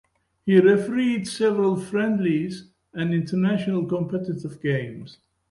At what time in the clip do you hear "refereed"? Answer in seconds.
0.55-1.27